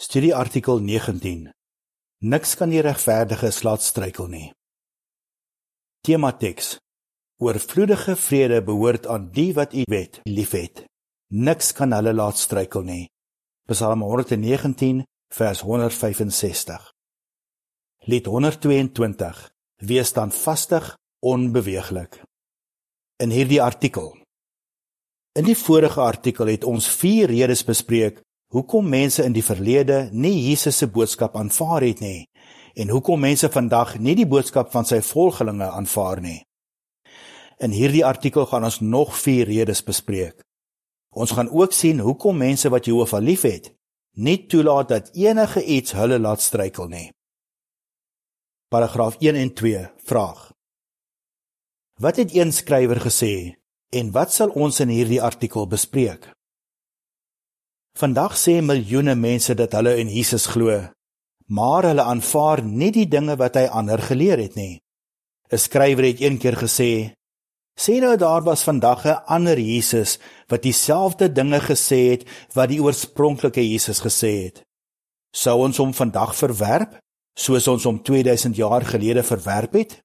Studie 0.00 0.32
artikel 0.34 0.78
19. 0.80 1.50
Niks 2.24 2.54
kan 2.56 2.70
die 2.72 2.80
regverdiges 2.80 3.58
laat 3.66 3.82
struikel 3.84 4.30
nie. 4.32 4.46
Tema 6.00 6.30
teks. 6.32 6.78
Oorvloedige 7.36 8.14
vrede 8.16 8.62
behoort 8.64 9.04
aan 9.12 9.26
die 9.34 9.50
wat 9.58 9.74
U 9.76 9.84
wet 9.92 10.22
liefhet. 10.24 10.86
Niks 11.36 11.74
kan 11.76 11.92
hulle 11.92 12.14
laat 12.16 12.40
struikel 12.40 12.86
nie. 12.86 13.10
Psalm 13.68 14.00
119 14.06 15.04
vers 15.36 15.60
165. 15.68 16.88
Lied 18.08 18.32
122. 18.32 19.44
Wees 19.84 20.14
dan 20.16 20.32
vastig, 20.32 20.94
onbeweeglik. 21.20 22.22
In 23.20 23.36
hierdie 23.36 23.60
artikel. 23.60 24.14
In 25.36 25.44
die 25.44 25.58
vorige 25.66 26.00
artikel 26.00 26.48
het 26.48 26.64
ons 26.64 26.88
vier 26.88 27.28
redes 27.28 27.68
bespreek 27.68 28.24
hoekom 28.50 28.88
mense 28.88 29.24
in 29.24 29.34
die 29.34 29.44
verlede 29.46 30.08
nie 30.12 30.34
Jesus 30.48 30.80
se 30.82 30.88
boodskap 30.90 31.36
aanvaar 31.38 31.86
het 31.86 32.00
nie 32.02 32.28
en 32.74 32.90
hoekom 32.90 33.20
mense 33.20 33.50
vandag 33.50 33.96
nie 33.98 34.14
die 34.18 34.26
boodskap 34.26 34.70
van 34.72 34.86
sy 34.86 35.00
volgelinge 35.04 35.66
aanvaar 35.70 36.20
nie. 36.22 36.38
In 37.60 37.74
hierdie 37.74 38.04
artikel 38.06 38.46
gaan 38.46 38.64
ons 38.64 38.80
nog 38.80 39.12
vier 39.18 39.50
redes 39.50 39.82
bespreek. 39.84 40.38
Ons 41.10 41.34
gaan 41.36 41.50
ook 41.50 41.74
sien 41.74 42.00
hoekom 42.00 42.38
mense 42.38 42.70
wat 42.70 42.86
Jehovah 42.86 43.20
liefhet, 43.20 43.72
nie 44.16 44.46
toelaat 44.46 44.88
dat 44.88 45.10
enige 45.18 45.64
iets 45.64 45.92
hulle 45.98 46.18
laat 46.18 46.40
struikel 46.40 46.88
nie. 46.88 47.10
Paragraaf 48.70 49.18
1 49.18 49.34
en 49.34 49.54
2 49.54 49.86
vraag: 50.06 50.52
Wat 52.00 52.16
het 52.16 52.34
een 52.34 52.52
skrywer 52.52 53.02
gesê 53.02 53.58
en 53.90 54.12
wat 54.14 54.32
sal 54.32 54.54
ons 54.54 54.80
in 54.80 54.88
hierdie 54.88 55.22
artikel 55.22 55.66
bespreek? 55.66 56.30
Vandag 58.00 58.32
sê 58.40 58.62
miljoene 58.64 59.12
mense 59.12 59.52
dat 59.52 59.74
hulle 59.76 59.98
in 60.00 60.08
Jesus 60.08 60.46
glo, 60.48 60.72
maar 61.52 61.84
hulle 61.84 62.06
aanvaar 62.08 62.62
nie 62.64 62.88
die 62.96 63.04
dinge 63.14 63.34
wat 63.36 63.58
hy 63.60 63.66
ander 63.80 64.00
geleer 64.00 64.40
het 64.40 64.56
nie. 64.56 64.80
'n 65.52 65.60
Skrywer 65.64 66.06
het 66.08 66.22
eendag 66.24 66.56
gesê: 66.64 67.12
"Sê 67.76 68.00
nou 68.00 68.16
daar 68.16 68.42
was 68.48 68.64
vandag 68.68 69.04
'n 69.04 69.22
ander 69.36 69.58
Jesus 69.58 70.18
wat 70.48 70.62
dieselfde 70.62 71.28
dinge 71.28 71.60
gesê 71.60 72.00
het 72.12 72.24
wat 72.56 72.68
die 72.72 72.80
oorspronklike 72.80 73.62
Jesus 73.72 74.00
gesê 74.00 74.32
het. 74.44 74.64
Sou 75.42 75.56
ons 75.66 75.76
hom 75.76 75.92
vandag 75.92 76.32
verwerp 76.42 76.98
soos 77.36 77.68
ons 77.68 77.84
hom 77.84 78.02
2000 78.02 78.56
jaar 78.56 78.84
gelede 78.84 79.22
verwerp 79.22 79.72
het?" 79.72 80.00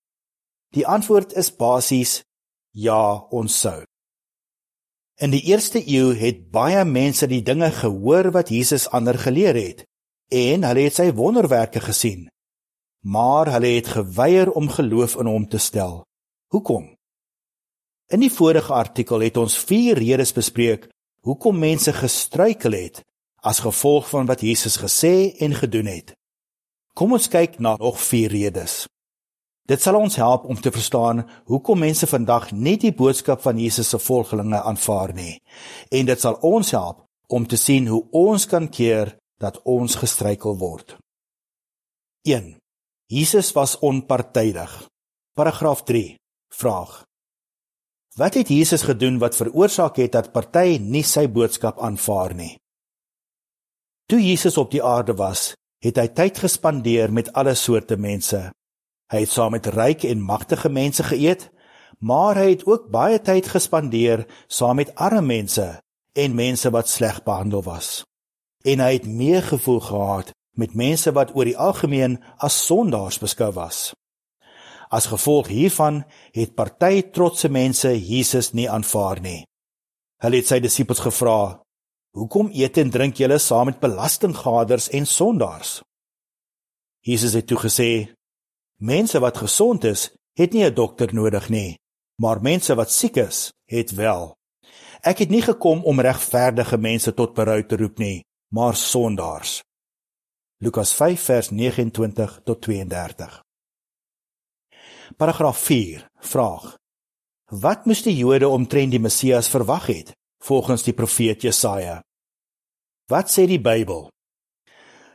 Die 0.75 0.88
antwoord 0.88 1.34
is 1.34 1.56
basies: 1.56 2.23
Ja, 2.73 3.23
ons 3.31 3.59
sou. 3.59 3.86
In 5.16 5.31
die 5.31 5.45
eerste 5.47 5.80
eeu 5.80 6.11
het 6.19 6.49
baie 6.52 6.81
mense 6.85 7.27
die 7.31 7.39
dinge 7.44 7.69
gehoor 7.71 8.33
wat 8.35 8.49
Jesus 8.52 8.89
ander 8.91 9.16
geleer 9.16 9.55
het 9.55 9.85
en 10.27 10.66
hulle 10.67 10.83
het 10.89 10.97
sy 10.97 11.05
wonderwerke 11.16 11.80
gesien. 11.80 12.25
Maar 13.07 13.53
hulle 13.53 13.77
het 13.77 13.94
geweier 13.94 14.52
om 14.52 14.67
geloof 14.67 15.16
in 15.22 15.30
hom 15.31 15.45
te 15.47 15.61
stel. 15.61 16.02
Hoekom? 16.52 16.89
In 18.11 18.25
die 18.25 18.31
vorige 18.31 18.73
artikel 18.73 19.23
het 19.23 19.38
ons 19.38 19.55
vier 19.69 19.95
redes 20.03 20.33
bespreek 20.35 20.89
hoekom 21.23 21.63
mense 21.63 21.94
gestruikel 21.95 22.75
het 22.75 23.00
as 23.39 23.63
gevolg 23.63 24.09
van 24.09 24.27
wat 24.27 24.44
Jesus 24.44 24.75
gesê 24.81 25.31
en 25.39 25.55
gedoen 25.55 25.88
het. 25.88 26.11
Kom 26.94 27.16
ons 27.16 27.29
kyk 27.31 27.55
na 27.59 27.77
nog 27.79 28.02
vier 28.02 28.33
redes. 28.35 28.83
Dit 29.66 29.81
sal 29.81 29.97
ons 29.97 30.16
help 30.21 30.44
om 30.45 30.59
te 30.61 30.71
verstaan 30.71 31.23
hoekom 31.49 31.80
mense 31.81 32.08
vandag 32.08 32.52
nie 32.53 32.75
die 32.77 32.94
boodskap 32.94 33.41
van 33.41 33.58
Jesus 33.58 33.89
se 33.89 33.99
volgelinge 33.99 34.61
aanvaar 34.61 35.13
nie. 35.17 35.39
En 35.89 36.05
dit 36.05 36.22
sal 36.22 36.38
ons 36.45 36.72
help 36.72 37.02
om 37.33 37.47
te 37.49 37.57
sien 37.57 37.88
hoe 37.89 38.03
ons 38.13 38.45
kan 38.45 38.69
keer 38.69 39.16
dat 39.41 39.57
ons 39.66 39.97
gestruikel 39.97 40.57
word. 40.61 40.97
1. 42.30 42.55
Jesus 43.09 43.52
was 43.57 43.77
onpartydig. 43.81 44.85
Paragraaf 45.35 45.83
3. 45.83 46.16
Vraag: 46.53 47.03
Wat 48.16 48.34
het 48.34 48.50
Jesus 48.50 48.85
gedoen 48.85 49.17
wat 49.19 49.35
veroorsaak 49.35 49.97
het 49.97 50.11
dat 50.11 50.31
party 50.31 50.78
nie 50.81 51.03
sy 51.03 51.25
boodskap 51.28 51.81
aanvaar 51.81 52.34
nie? 52.34 52.53
Toe 54.06 54.22
Jesus 54.22 54.57
op 54.57 54.69
die 54.72 54.84
aarde 54.84 55.17
was, 55.17 55.56
het 55.81 55.97
hy 55.97 56.07
tyd 56.13 56.38
gespandeer 56.38 57.11
met 57.11 57.34
alle 57.34 57.56
soorte 57.57 57.97
mense. 57.97 58.51
Hy 59.13 59.21
het 59.21 59.29
saam 59.29 59.53
met 59.53 59.67
ryk 59.69 60.03
en 60.09 60.21
magtige 60.21 60.69
mense 60.69 61.03
geëet, 61.03 61.49
maar 61.99 62.35
hy 62.35 62.55
het 62.55 62.66
ook 62.66 62.89
baie 62.91 63.19
tyd 63.21 63.47
gespandeer 63.53 64.25
saam 64.47 64.81
met 64.81 64.95
arme 64.95 65.21
mense 65.21 65.67
en 66.16 66.35
mense 66.35 66.69
wat 66.73 66.89
sleg 66.89 67.21
behandel 67.23 67.63
was. 67.63 68.03
En 68.66 68.81
hy 68.81 68.95
het 68.97 69.05
meegevoel 69.05 69.79
gehad 69.79 70.31
met 70.57 70.73
mense 70.73 71.11
wat 71.11 71.35
oor 71.35 71.45
die 71.45 71.57
algemeen 71.57 72.17
as 72.38 72.57
sondaars 72.66 73.19
beskou 73.21 73.51
was. 73.53 73.93
As 74.89 75.09
gevolg 75.11 75.51
hiervan 75.51 76.03
het 76.33 76.55
party 76.55 77.03
trotse 77.13 77.49
mense 77.49 77.91
Jesus 77.93 78.53
nie 78.53 78.69
aanvaar 78.69 79.22
nie. 79.22 79.43
Hulle 80.23 80.39
het 80.41 80.49
sy 80.49 80.59
disippels 80.63 81.03
gevra: 81.03 81.61
"Hoekom 82.16 82.49
eet 82.53 82.77
en 82.77 82.89
drink 82.89 83.17
julle 83.19 83.39
saam 83.39 83.66
met 83.66 83.79
belastinggaders 83.79 84.89
en 84.89 85.05
sondaars?" 85.05 85.81
Jesus 87.01 87.33
het 87.33 87.47
toe 87.47 87.57
gesê: 87.57 88.16
Mense 88.78 89.19
wat 89.19 89.38
gesond 89.38 89.84
is, 89.84 90.12
het 90.34 90.53
nie 90.53 90.66
'n 90.66 90.74
dokter 90.74 91.13
nodig 91.13 91.50
nie, 91.50 91.80
maar 92.16 92.41
mense 92.41 92.75
wat 92.75 92.91
siek 92.91 93.16
is, 93.16 93.52
het 93.66 93.91
wel. 93.91 94.36
Ek 95.02 95.18
het 95.18 95.30
nie 95.30 95.41
gekom 95.41 95.84
om 95.84 96.00
regverdige 96.00 96.78
mense 96.78 97.14
tot 97.14 97.34
berou 97.34 97.66
te 97.66 97.78
roep 97.78 97.97
nie, 97.97 98.24
maar 98.50 98.75
sondaars. 98.75 99.62
Lukas 100.58 100.94
5 100.94 101.22
vers 101.22 101.50
29 101.50 102.41
tot 102.44 102.62
32. 102.62 103.44
Paragraaf 105.18 105.58
4. 105.58 106.08
Vraag: 106.19 106.78
Wat 107.46 107.85
moes 107.85 108.02
die 108.02 108.16
Jode 108.18 108.47
omtrent 108.47 108.91
die 108.91 109.00
Messias 109.00 109.50
verwag 109.50 109.85
het 109.85 110.16
volgens 110.44 110.84
die 110.84 110.94
profeet 110.94 111.41
Jesaja? 111.41 112.02
Wat 113.06 113.30
sê 113.30 113.46
die 113.46 113.62
Bybel? 113.62 114.09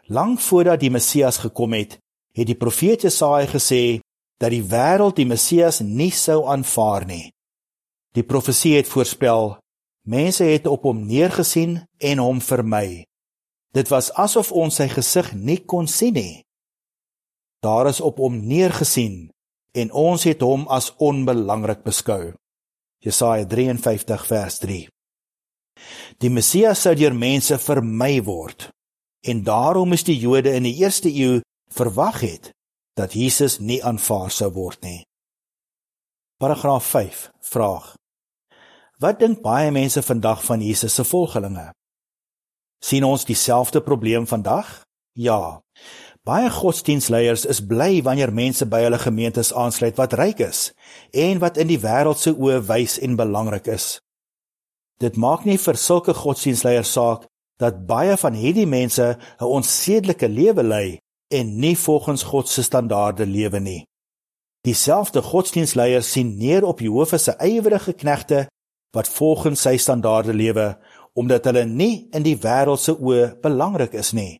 Lank 0.06 0.40
voordat 0.40 0.80
die 0.80 0.90
Messias 0.90 1.38
gekom 1.38 1.72
het, 1.72 1.98
het 2.36 2.46
die 2.46 2.58
profeet 2.58 3.02
Jesaja 3.06 3.48
gesê 3.50 4.00
dat 4.40 4.52
die 4.54 4.64
wêreld 4.64 5.18
die 5.18 5.28
Messias 5.28 5.80
nie 5.80 6.12
sou 6.14 6.46
aanvaar 6.48 7.06
nie. 7.06 7.30
Die 8.16 8.24
profesie 8.26 8.76
het 8.76 8.88
voorspel: 8.88 9.58
Mense 10.06 10.44
het 10.44 10.66
op 10.66 10.86
hom 10.88 11.04
neergesien 11.06 11.80
en 11.98 12.18
hom 12.18 12.40
vermy. 12.40 13.04
Dit 13.74 13.90
was 13.92 14.10
asof 14.18 14.50
ons 14.52 14.80
sy 14.80 14.88
gesig 14.90 15.32
nie 15.34 15.60
kon 15.62 15.86
sien 15.86 16.16
nie. 16.16 16.42
Daar 17.62 17.90
is 17.90 18.00
op 18.00 18.18
hom 18.18 18.40
neergesien 18.48 19.28
en 19.76 19.92
ons 19.92 20.24
het 20.26 20.40
hom 20.42 20.64
as 20.68 20.90
onbelangrik 20.98 21.84
beskou. 21.84 22.32
Jesaja 23.04 23.46
53 23.46 24.26
vers 24.26 24.58
3. 24.64 24.88
Die 26.20 26.30
Messias 26.32 26.82
sou 26.82 26.94
deur 26.98 27.14
mense 27.14 27.58
vermy 27.60 28.18
word 28.24 28.70
en 29.22 29.44
daarom 29.44 29.92
is 29.92 30.04
die 30.08 30.16
Jode 30.18 30.52
in 30.56 30.64
die 30.64 30.78
eerste 30.80 31.12
eeu 31.12 31.40
verwag 31.74 32.20
het 32.20 32.50
dat 32.98 33.12
Jesus 33.12 33.58
nie 33.58 33.80
aanvaar 33.84 34.30
sou 34.30 34.52
word 34.52 34.82
nie. 34.82 35.06
Paragraaf 36.40 36.84
5 36.84 37.30
vraag: 37.40 37.94
Wat 38.98 39.18
dink 39.18 39.42
baie 39.42 39.70
mense 39.70 40.02
vandag 40.02 40.44
van 40.44 40.60
Jesus 40.60 40.94
se 40.94 41.04
volgelinge? 41.04 41.70
sien 42.80 43.04
ons 43.04 43.24
dieselfde 43.24 43.80
probleem 43.80 44.26
vandag? 44.26 44.80
Ja. 45.12 45.60
Baie 46.24 46.50
godsdienstleiers 46.52 47.46
is 47.48 47.60
bly 47.64 48.02
wanneer 48.04 48.32
mense 48.32 48.66
by 48.68 48.82
hulle 48.84 49.00
gemeentes 49.00 49.52
aansluit 49.56 49.96
wat 50.00 50.16
ryk 50.20 50.42
is 50.44 50.70
en 51.16 51.40
wat 51.40 51.56
in 51.60 51.70
die 51.70 51.80
wêreld 51.80 52.20
se 52.20 52.32
oë 52.32 52.60
wys 52.68 52.98
en 53.00 53.16
belangrik 53.16 53.70
is. 53.72 53.98
Dit 55.00 55.16
maak 55.16 55.46
nie 55.48 55.58
vir 55.58 55.80
sulke 55.80 56.14
godsdienstleiers 56.16 56.92
saak 56.92 57.24
dat 57.60 57.84
baie 57.88 58.16
van 58.20 58.36
hierdie 58.36 58.68
mense 58.68 59.16
'n 59.16 59.44
onsedelike 59.44 60.28
lewe 60.28 60.62
lei 60.62 60.98
en 61.30 61.58
nie 61.62 61.76
volgens 61.78 62.22
God 62.22 62.48
se 62.48 62.62
standaarde 62.62 63.26
lewe 63.26 63.60
nie. 63.60 63.80
Dieselfde 64.66 65.22
godsdienstleiers 65.22 66.10
sien 66.12 66.34
neer 66.36 66.64
op 66.68 66.80
Jehovah 66.80 67.20
se 67.20 67.36
ywerige 67.38 67.94
knegte 67.96 68.46
wat 68.94 69.08
volgens 69.08 69.62
sy 69.64 69.76
standaarde 69.78 70.34
lewe 70.34 70.74
omdat 71.14 71.46
hulle 71.48 71.64
nie 71.66 72.08
in 72.14 72.24
die 72.26 72.36
wêreld 72.38 72.82
se 72.82 72.94
oë 72.94 73.40
belangrik 73.42 73.96
is 73.98 74.12
nie. 74.14 74.38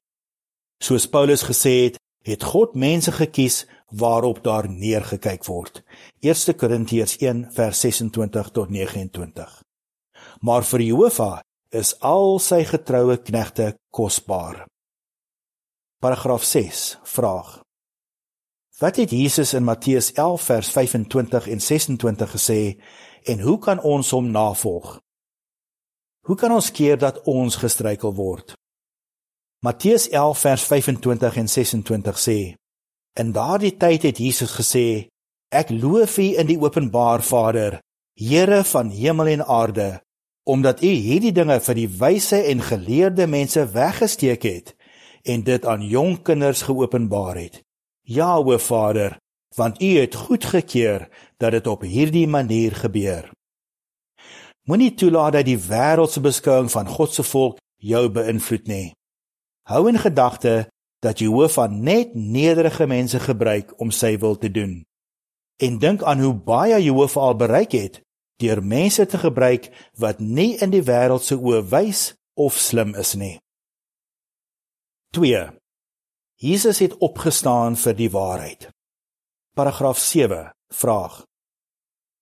Soos 0.80 1.08
Paulus 1.10 1.42
gesê 1.44 1.72
het, 1.84 1.98
het 2.24 2.44
God 2.44 2.76
mense 2.78 3.12
gekies 3.12 3.64
waarop 3.90 4.42
daar 4.44 4.68
neergekyk 4.70 5.44
word. 5.48 5.82
1 6.22 6.56
Korintiërs 6.56 7.16
1 7.18 7.46
vers 7.56 7.80
26 7.80 8.50
tot 8.54 8.70
29. 8.70 9.60
Maar 10.40 10.64
vir 10.64 10.86
Jehovah 10.86 11.38
is 11.74 11.94
al 12.00 12.38
sy 12.38 12.62
getroue 12.64 13.18
knegte 13.24 13.74
kosbaar. 13.94 14.69
Paragraaf 16.00 16.44
6 16.44 16.98
vraag 17.02 17.60
Wat 18.78 18.96
het 18.96 19.10
Jesus 19.10 19.52
in 19.52 19.64
Matteus 19.64 20.12
11 20.12 20.42
vers 20.42 20.70
25 20.70 21.48
en 21.48 21.60
26 21.60 22.30
gesê 22.30 22.80
en 23.22 23.40
hoe 23.40 23.58
kan 23.58 23.82
ons 23.82 24.10
hom 24.10 24.30
navolg? 24.30 24.94
Hoe 26.24 26.36
kan 26.36 26.52
ons 26.56 26.70
keer 26.70 26.96
dat 26.98 27.20
ons 27.28 27.56
gestruikel 27.56 28.14
word? 28.14 28.56
Matteus 29.60 30.08
11 30.08 30.38
vers 30.38 30.64
25 30.72 31.36
en 31.36 31.48
26 31.48 32.24
sê: 32.24 32.38
In 33.20 33.36
daardie 33.36 33.76
tyd 33.76 34.08
het 34.08 34.24
Jesus 34.24 34.56
gesê: 34.56 35.12
Ek 35.52 35.68
loof 35.68 36.16
U 36.16 36.32
in 36.32 36.48
die 36.48 36.60
openbaar 36.60 37.20
Vader, 37.20 37.80
Here 38.16 38.64
van 38.64 38.88
hemel 38.88 39.26
en 39.36 39.44
aarde, 39.44 40.00
omdat 40.48 40.80
U 40.80 40.88
hierdie 40.88 41.36
dinge 41.36 41.60
vir 41.60 41.74
die 41.84 41.88
wyse 42.00 42.40
en 42.40 42.64
geleerde 42.64 43.28
mense 43.28 43.68
weggesteek 43.68 44.48
het 44.48 44.79
en 45.22 45.42
dit 45.42 45.66
aan 45.66 45.82
jong 45.82 46.22
kinders 46.22 46.62
geopenbaar 46.62 47.36
het. 47.36 47.62
Ja, 48.00 48.36
o 48.36 48.58
Vader, 48.58 49.18
want 49.56 49.82
U 49.82 49.98
het 49.98 50.14
goedgekeur 50.14 51.08
dat 51.36 51.50
dit 51.50 51.66
op 51.66 51.82
hierdie 51.82 52.26
manier 52.26 52.74
gebeur. 52.74 53.30
Moenie 54.62 54.94
toelaat 54.94 55.32
dat 55.32 55.44
die 55.44 55.58
wêreldse 55.58 56.20
beskouing 56.20 56.70
van 56.70 56.86
God 56.86 57.14
se 57.14 57.22
volk 57.22 57.58
jou 57.76 58.08
beïnvloed 58.08 58.66
nie. 58.66 58.92
Hou 59.66 59.88
in 59.88 59.98
gedagte 59.98 60.68
dat 61.00 61.18
Jehovah 61.18 61.70
net 61.70 62.14
nederige 62.14 62.86
mense 62.86 63.20
gebruik 63.20 63.72
om 63.80 63.90
sy 63.90 64.18
wil 64.18 64.36
te 64.38 64.50
doen. 64.50 64.84
En 65.56 65.78
dink 65.78 66.02
aan 66.02 66.20
hoe 66.20 66.34
baie 66.34 66.82
Jehovah 66.82 67.22
al 67.22 67.36
bereik 67.36 67.72
het 67.72 68.00
deur 68.40 68.62
mense 68.64 69.06
te 69.06 69.18
gebruik 69.18 69.68
wat 70.00 70.18
nie 70.18 70.56
in 70.64 70.72
die 70.72 70.84
wêreld 70.84 71.24
se 71.24 71.36
oë 71.36 71.60
wys 71.68 72.14
of 72.40 72.56
slim 72.56 72.94
is 72.96 73.12
nie. 73.14 73.36
2. 75.12 75.50
Jesus 76.34 76.78
het 76.78 76.92
opgestaan 77.02 77.74
vir 77.76 77.94
die 77.98 78.10
waarheid. 78.14 78.68
Paragraaf 79.58 79.98
7 79.98 80.52
vraag: 80.70 81.24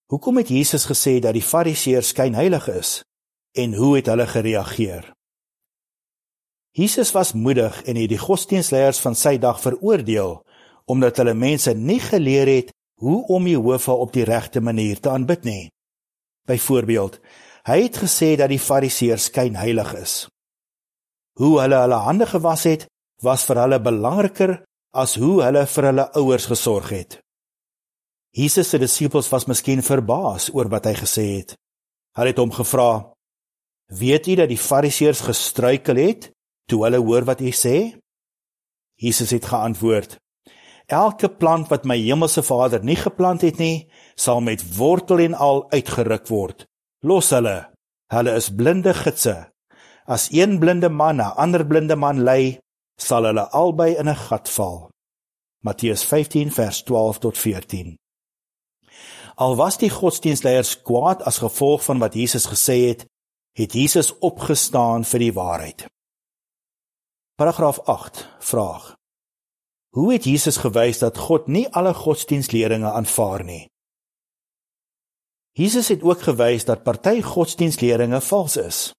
Hoekom 0.08 0.40
het 0.40 0.48
Jesus 0.48 0.86
gesê 0.88 1.18
dat 1.20 1.36
die 1.36 1.44
Fariseërs 1.44 2.14
skynheilig 2.14 2.68
is 2.72 2.92
en 3.52 3.74
hoe 3.74 3.90
het 3.96 4.08
hulle 4.08 4.26
gereageer? 4.26 5.10
Jesus 6.72 7.12
was 7.12 7.34
moedig 7.36 7.82
en 7.82 8.00
het 8.00 8.08
die 8.08 8.22
godsdienstleiers 8.24 9.02
van 9.04 9.14
sy 9.14 9.36
dag 9.36 9.60
veroordeel 9.60 10.40
omdat 10.88 11.20
hulle 11.20 11.36
mense 11.36 11.76
nie 11.76 12.00
geleer 12.00 12.48
het 12.48 12.72
hoe 13.04 13.20
om 13.26 13.46
Jehovah 13.46 14.00
op 14.00 14.16
die 14.16 14.24
regte 14.24 14.64
manier 14.64 14.96
te 14.96 15.12
aanbid 15.12 15.44
nie. 15.44 15.68
Byvoorbeeld, 16.48 17.20
hy 17.68 17.82
het 17.82 18.00
gesê 18.00 18.32
dat 18.40 18.48
die 18.48 18.62
Fariseërs 18.70 19.28
skynheilig 19.28 19.92
is. 20.00 20.16
Hoe 21.38 21.60
hulle 21.62 21.78
hulle 21.84 22.00
hande 22.02 22.26
gewas 22.26 22.64
het, 22.66 22.86
was 23.22 23.44
vir 23.46 23.62
hulle 23.62 23.78
belangriker 23.82 24.58
as 24.94 25.16
hoe 25.20 25.42
hulle 25.44 25.64
vir 25.66 25.88
hulle 25.90 26.06
ouers 26.18 26.46
gesorg 26.50 26.90
het. 26.94 27.18
Jesus 28.34 28.70
se 28.70 28.78
disippels 28.78 29.30
was 29.32 29.46
miskien 29.50 29.82
verbaas 29.82 30.50
oor 30.54 30.68
wat 30.72 30.86
hy 30.90 30.94
gesê 30.98 31.26
het. 31.38 31.54
Hulle 32.18 32.32
het 32.34 32.40
hom 32.42 32.52
gevra: 32.52 33.12
"Weet 34.00 34.26
u 34.28 34.34
dat 34.34 34.48
die 34.48 34.58
Fariseërs 34.68 35.20
gestruikel 35.30 35.96
het 35.96 36.30
toe 36.68 36.84
hulle 36.84 36.98
hoor 36.98 37.24
wat 37.24 37.40
u 37.40 37.50
sê?" 37.50 37.98
Jesus 38.96 39.30
het 39.30 39.46
geantwoord: 39.46 40.18
Elke 40.88 41.28
plant 41.28 41.68
wat 41.68 41.84
my 41.84 41.98
hemelse 42.00 42.42
Vader 42.42 42.80
nie 42.84 42.96
geplant 42.96 43.42
het 43.44 43.58
nie, 43.58 43.88
sal 44.16 44.40
met 44.40 44.64
wortel 44.76 45.18
en 45.18 45.34
al 45.34 45.66
uitgeruk 45.70 46.26
word. 46.28 46.64
Los 47.04 47.30
hulle. 47.30 47.68
Hulle 48.08 48.32
is 48.40 48.48
blinde 48.48 48.94
gidse. 48.94 49.50
As 50.08 50.32
een 50.32 50.58
blinde 50.58 50.88
man 50.88 51.16
'n 51.16 51.34
ander 51.36 51.66
blinde 51.66 51.96
man 51.96 52.22
lei, 52.22 52.58
sal 52.96 53.24
hulle 53.24 53.50
albei 53.50 53.92
in 54.00 54.08
'n 54.08 54.16
gat 54.26 54.48
val. 54.48 54.90
Matteus 55.66 56.04
15 56.04 56.50
vers 56.52 56.82
12 56.82 57.18
tot 57.18 57.38
14. 57.38 57.96
Al 59.34 59.56
was 59.56 59.76
die 59.78 59.90
godsdienstleiers 59.90 60.82
kwaad 60.82 61.22
as 61.22 61.38
gevolg 61.38 61.84
van 61.84 61.98
wat 61.98 62.14
Jesus 62.14 62.46
gesê 62.46 62.88
het, 62.88 63.06
het 63.52 63.72
Jesus 63.72 64.18
opgestaan 64.18 65.04
vir 65.04 65.18
die 65.18 65.32
waarheid. 65.32 65.86
Paragraaf 67.34 67.78
8 67.84 68.28
vraag 68.38 68.96
Hoe 69.94 70.12
het 70.12 70.24
Jesus 70.24 70.56
gewys 70.56 70.98
dat 70.98 71.18
God 71.18 71.46
nie 71.46 71.68
alle 71.68 71.94
godsdienstleringe 71.94 72.90
aanvaar 72.90 73.44
nie? 73.44 73.68
Jesus 75.52 75.88
het 75.88 76.02
ook 76.02 76.20
gewys 76.20 76.64
dat 76.64 76.82
party 76.82 77.22
godsdienstleringe 77.22 78.20
vals 78.20 78.56
is. 78.56 78.97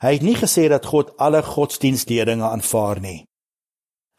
Hy 0.00 0.14
het 0.16 0.22
nie 0.24 0.36
gesê 0.36 0.68
dat 0.72 0.86
God 0.88 1.12
alle 1.20 1.42
godsdienstleringe 1.44 2.46
aanvaar 2.48 3.00
nie. 3.04 3.18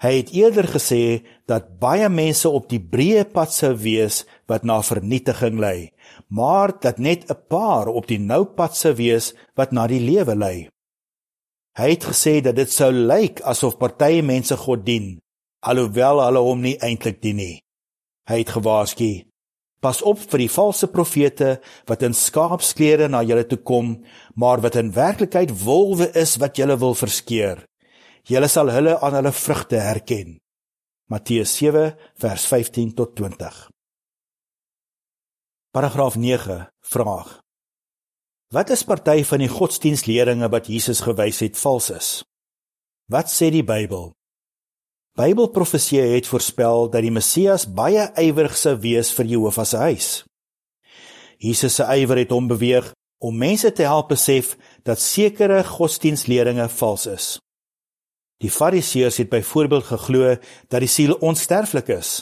Hy 0.01 0.11
het 0.17 0.31
eerder 0.33 0.65
gesê 0.69 1.21
dat 1.49 1.77
baie 1.81 2.09
mense 2.09 2.49
op 2.49 2.67
die 2.69 2.81
breë 2.81 3.27
pad 3.33 3.53
sou 3.53 3.75
wees 3.77 4.23
wat 4.49 4.63
na 4.65 4.79
vernietiging 4.81 5.59
lei, 5.61 5.91
maar 6.29 6.73
dat 6.81 6.97
net 6.97 7.29
'n 7.29 7.37
paar 7.49 7.87
op 7.87 8.07
die 8.07 8.19
nou 8.19 8.45
pad 8.45 8.75
sou 8.75 8.93
wees 8.93 9.33
wat 9.55 9.71
na 9.71 9.87
die 9.87 9.99
lewe 9.99 10.35
lei. 10.35 10.69
Hy 11.77 11.89
het 11.89 12.03
gesê 12.03 12.41
dat 12.41 12.55
dit 12.55 12.71
sou 12.71 12.91
lyk 12.91 13.41
asof 13.41 13.77
party 13.77 14.21
mense 14.21 14.57
God 14.57 14.85
dien, 14.85 15.19
alhoewel 15.61 16.21
hulle 16.25 16.39
hom 16.39 16.61
nie 16.61 16.77
eintlik 16.77 17.21
dien 17.21 17.35
nie. 17.35 17.61
Hy 18.29 18.37
het 18.37 18.49
gewaarsku: 18.49 19.30
Pas 19.81 20.01
op 20.05 20.19
vir 20.29 20.43
die 20.43 20.51
valse 20.53 20.87
profete 20.93 21.55
wat 21.89 22.03
in 22.05 22.13
skaapsklere 22.13 23.07
na 23.09 23.23
julle 23.25 23.47
toe 23.49 23.57
kom, 23.65 23.95
maar 24.37 24.61
wat 24.61 24.77
in 24.77 24.93
werklikheid 24.93 25.53
wolwe 25.63 26.11
is 26.17 26.37
wat 26.41 26.61
julle 26.61 26.77
wil 26.77 26.93
verskeur. 26.97 27.65
Julle 28.29 28.47
sal 28.47 28.69
hulle 28.69 28.99
aan 29.01 29.17
hulle 29.17 29.33
vrugte 29.33 29.81
herken. 29.81 30.37
Matteus 31.09 31.55
7 31.57 31.95
vers 32.21 32.45
15 32.45 32.93
tot 32.95 33.15
20. 33.17 33.57
Paragraaf 35.73 36.15
9 36.15 36.67
vraag 36.85 37.39
Wat 38.51 38.69
is 38.69 38.83
party 38.83 39.23
van 39.23 39.39
die 39.39 39.49
godsdienstleringe 39.49 40.49
wat 40.51 40.67
Jesus 40.67 41.01
gewys 41.01 41.39
het 41.39 41.57
vals 41.57 41.89
is? 41.95 42.09
Wat 43.07 43.31
sê 43.31 43.47
die 43.49 43.63
Bybel? 43.63 44.11
Bybelprofeseë 45.19 46.13
het 46.13 46.27
voorspel 46.31 46.85
dat 46.87 47.03
die 47.03 47.11
Messias 47.11 47.65
baie 47.67 48.05
ywerig 48.15 48.53
sou 48.55 48.77
wees 48.79 49.09
vir 49.11 49.27
Jehovah 49.33 49.65
se 49.67 49.77
huis. 49.77 50.09
Jesus 51.41 51.75
se 51.75 51.83
ywer 51.83 52.21
het 52.21 52.31
hom 52.31 52.47
beweeg 52.47 52.93
om 53.19 53.35
mense 53.37 53.73
te 53.75 53.83
help 53.83 54.13
besef 54.13 54.53
dat 54.87 55.03
sekere 55.03 55.65
godsdienstleringe 55.67 56.69
vals 56.77 57.05
is. 57.11 57.25
Die 58.41 58.49
Fariseërs 58.49 59.19
het 59.21 59.29
byvoorbeeld 59.29 59.89
geglo 59.91 60.37
dat 60.71 60.79
die 60.79 60.89
siel 60.89 61.17
onsterflik 61.19 61.91
is, 61.91 62.21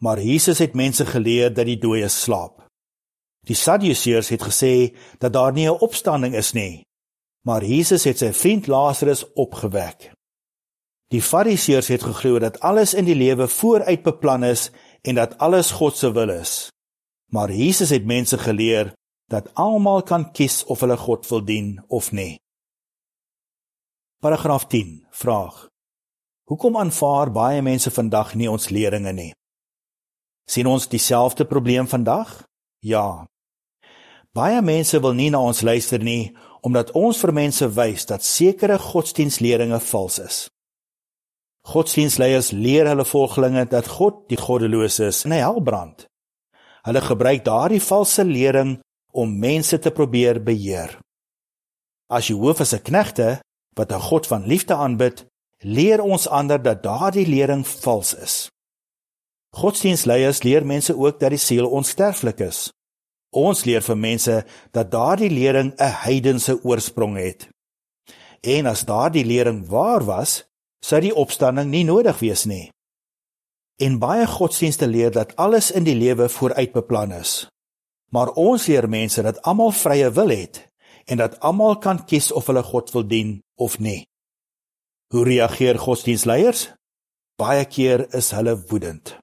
maar 0.00 0.22
Jesus 0.22 0.58
het 0.58 0.74
mense 0.74 1.06
geleer 1.06 1.52
dat 1.52 1.68
die 1.68 1.78
dooies 1.78 2.16
slaap. 2.24 2.64
Die 3.46 3.58
Sadduseërs 3.58 4.32
het 4.32 4.42
gesê 4.48 4.96
dat 5.18 5.32
daar 5.32 5.52
nie 5.52 5.68
'n 5.68 5.78
opstanding 5.84 6.34
is 6.34 6.52
nie, 6.52 6.82
maar 7.44 7.64
Jesus 7.64 8.04
het 8.04 8.18
sy 8.18 8.32
vriend 8.32 8.66
Lazarus 8.66 9.32
opgewek. 9.34 10.12
Die 11.12 11.20
Fariseërs 11.20 11.90
het 11.92 12.04
geglo 12.08 12.38
dat 12.40 12.60
alles 12.64 12.94
in 12.94 13.04
die 13.04 13.16
lewe 13.16 13.48
vooruit 13.48 14.02
beplan 14.02 14.44
is 14.48 14.70
en 15.04 15.18
dat 15.20 15.36
alles 15.38 15.70
God 15.76 15.96
se 15.96 16.12
wil 16.12 16.30
is. 16.32 16.70
Maar 17.32 17.52
Jesus 17.52 17.90
het 17.90 18.06
mense 18.06 18.38
geleer 18.38 18.94
dat 19.28 19.54
almal 19.54 20.02
kan 20.02 20.30
kies 20.32 20.64
of 20.64 20.80
hulle 20.80 20.96
God 20.96 21.28
wil 21.28 21.44
dien 21.44 21.84
of 21.88 22.12
nie. 22.12 22.40
Paragraaf 24.20 24.66
10 24.66 25.06
vraag: 25.10 25.68
Hoekom 26.48 26.76
aanvaar 26.76 27.32
baie 27.32 27.62
mense 27.62 27.90
vandag 27.90 28.34
nie 28.34 28.50
ons 28.50 28.68
leringe 28.68 29.12
nie? 29.12 29.32
sien 30.52 30.66
ons 30.66 30.88
dieselfde 30.88 31.44
probleem 31.44 31.86
vandag? 31.88 32.42
Ja. 32.84 33.26
Baie 34.32 34.62
mense 34.62 35.00
wil 35.00 35.14
nie 35.16 35.30
na 35.30 35.40
ons 35.40 35.60
luister 35.60 36.02
nie 36.02 36.32
omdat 36.62 36.92
ons 36.94 37.18
vir 37.18 37.32
mense 37.34 37.66
wys 37.74 38.04
dat 38.06 38.24
sekere 38.24 38.76
godsdienstleringe 38.78 39.80
vals 39.82 40.18
is. 40.22 40.36
Godsdienstleiers 41.62 42.50
leer 42.50 42.88
hulle 42.90 43.04
volgelinge 43.06 43.64
dat 43.70 43.86
God 43.86 44.24
die 44.28 44.38
goddelose 44.38 45.12
is 45.12 45.22
en 45.24 45.34
hy 45.36 45.42
hel 45.44 45.60
brand. 45.62 46.06
Hulle 46.82 47.02
gebruik 47.04 47.44
daardie 47.46 47.82
valse 47.82 48.24
lering 48.26 48.80
om 49.14 49.38
mense 49.38 49.78
te 49.78 49.92
probeer 49.94 50.40
beheer. 50.42 50.98
As 52.10 52.26
Jehovah 52.26 52.66
se 52.66 52.80
knegte 52.82 53.40
wat 53.78 53.92
'n 53.92 54.00
God 54.00 54.26
van 54.26 54.46
liefde 54.46 54.74
aanbid, 54.74 55.24
leer 55.62 56.02
ons 56.02 56.28
ander 56.28 56.62
dat 56.62 56.82
daardie 56.82 57.26
lering 57.26 57.66
vals 57.66 58.14
is. 58.14 58.50
Godsdienstleiers 59.54 60.42
leer 60.42 60.66
mense 60.66 60.96
ook 60.96 61.20
dat 61.20 61.30
die 61.30 61.38
siel 61.38 61.68
onsterflik 61.68 62.40
is. 62.40 62.70
Ons 63.30 63.64
leer 63.64 63.82
vir 63.82 63.96
mense 63.96 64.44
dat 64.70 64.90
daardie 64.90 65.30
lering 65.30 65.72
'n 65.78 65.94
heidense 66.04 66.64
oorsprong 66.64 67.16
het. 67.16 67.48
En 68.40 68.66
as 68.66 68.84
daardie 68.84 69.24
lering 69.24 69.68
waar 69.68 70.04
was, 70.04 70.44
sou 70.84 71.00
die 71.00 71.14
opstanding 71.14 71.70
nie 71.70 71.84
nodig 71.86 72.18
wees 72.20 72.44
nie. 72.50 72.70
En 73.80 73.98
baie 74.02 74.26
godsdienste 74.26 74.86
leer 74.86 75.10
dat 75.14 75.36
alles 75.36 75.70
in 75.70 75.86
die 75.86 75.96
lewe 75.96 76.28
vooruit 76.28 76.72
beplan 76.74 77.14
is. 77.16 77.46
Maar 78.12 78.34
ons 78.36 78.66
leer 78.68 78.88
mense 78.88 79.22
dat 79.22 79.40
almal 79.48 79.72
vrye 79.72 80.10
wil 80.12 80.28
het 80.34 80.66
en 81.06 81.18
dat 81.18 81.38
almal 81.40 81.78
kan 81.78 82.04
kies 82.04 82.30
of 82.32 82.46
hulle 82.46 82.62
God 82.62 82.92
wil 82.92 83.06
dien 83.06 83.40
of 83.58 83.78
nie. 83.78 84.04
Hoe 85.12 85.24
reageer 85.24 85.78
godsdienstleiers? 85.78 86.70
Baie 87.40 87.64
keer 87.64 88.06
is 88.14 88.30
hulle 88.36 88.54
woedend. 88.68 89.16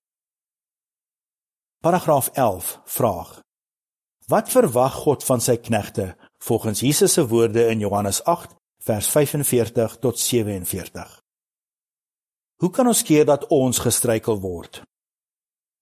Paragraaf 1.80 2.30
11 2.34 2.80
vraag: 2.86 3.40
Wat 4.28 4.50
verwag 4.50 4.94
God 5.06 5.24
van 5.24 5.42
sy 5.42 5.56
knegte 5.58 6.16
volgens 6.44 6.80
Jesus 6.80 7.14
se 7.14 7.28
woorde 7.28 7.70
in 7.70 7.80
Johannes 7.80 8.24
8 8.24 8.56
vers 8.84 9.08
45 9.08 9.98
tot 10.04 10.20
47? 10.20 11.19
Hoe 12.60 12.70
kan 12.70 12.88
ons 12.88 13.04
keer 13.08 13.26
dat 13.26 13.48
ons 13.48 13.80
gestruikel 13.80 14.40
word? 14.44 14.82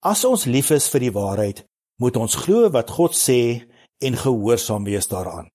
As 0.06 0.22
ons 0.24 0.46
lief 0.46 0.70
is 0.70 0.86
vir 0.92 1.08
die 1.08 1.14
waarheid, 1.14 1.64
moet 1.98 2.16
ons 2.16 2.36
glo 2.38 2.68
wat 2.70 2.92
God 2.94 3.16
sê 3.18 3.66
en 3.98 4.14
gehoorsaam 4.14 4.86
wees 4.86 5.10
daaraan. 5.10 5.48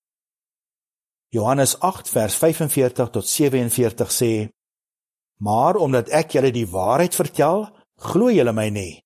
Johannes 1.34 1.78
8 1.80 2.12
vers 2.12 2.36
45 2.36 3.10
tot 3.16 3.28
47 3.28 4.12
sê: 4.12 4.34
Maar 5.40 5.80
omdat 5.80 6.12
ek 6.12 6.36
julle 6.36 6.52
die 6.52 6.68
waarheid 6.68 7.16
vertel, 7.16 7.70
glo 7.98 8.30
julle 8.30 8.54
my 8.54 8.68
nie. 8.70 9.00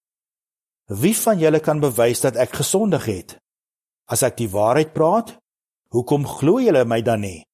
Wie 0.89 1.15
van 1.15 1.39
julle 1.39 1.61
kan 1.61 1.79
bewys 1.79 2.25
dat 2.25 2.35
ek 2.35 2.57
gesondig 2.59 3.05
het? 3.05 3.37
As 4.09 4.23
ek 4.23 4.39
die 4.41 4.49
waarheid 4.49 4.93
praat, 4.95 5.37
hoekom 5.93 6.25
glo 6.25 6.59
julle 6.63 6.83
my 6.85 6.99
dan 7.05 7.21
nie? 7.21 7.45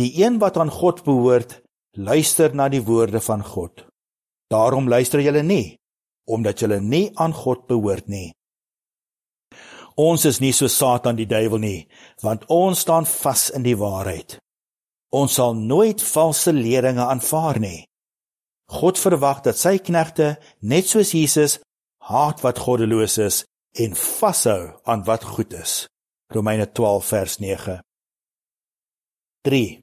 Die 0.00 0.24
een 0.24 0.40
wat 0.40 0.56
aan 0.56 0.70
God 0.72 1.04
behoort, 1.04 1.61
luister 1.96 2.54
na 2.54 2.68
die 2.68 2.82
woorde 2.82 3.20
van 3.20 3.44
God. 3.44 3.84
Daarom 4.48 4.88
luister 4.88 5.20
julle 5.20 5.42
nie, 5.42 5.76
omdat 6.28 6.60
julle 6.60 6.80
nie 6.80 7.10
aan 7.14 7.32
God 7.32 7.66
behoort 7.66 8.08
nie. 8.08 8.32
Ons 9.96 10.24
is 10.24 10.40
nie 10.40 10.52
so 10.56 10.68
Satan 10.72 11.16
die 11.16 11.28
duiwel 11.28 11.60
nie, 11.60 11.80
want 12.24 12.46
ons 12.48 12.80
staan 12.80 13.04
vas 13.04 13.50
in 13.52 13.64
die 13.64 13.76
waarheid. 13.76 14.38
Ons 15.12 15.36
sal 15.36 15.54
nooit 15.54 16.00
valse 16.02 16.52
leringe 16.52 17.04
aanvaar 17.04 17.60
nie. 17.60 17.84
God 18.72 18.96
verwag 18.96 19.42
dat 19.44 19.58
sy 19.60 19.76
knegte, 19.84 20.38
net 20.64 20.88
soos 20.88 21.12
Jesus, 21.12 21.58
haat 22.08 22.40
wat 22.40 22.62
goddeloos 22.64 23.18
is 23.20 23.42
en 23.76 23.92
vashou 23.96 24.72
aan 24.88 25.04
wat 25.04 25.24
goed 25.24 25.52
is. 25.52 25.86
Romeine 26.32 26.72
12 26.72 27.04
vers 27.06 27.36
9. 27.38 27.80
3. 29.44 29.80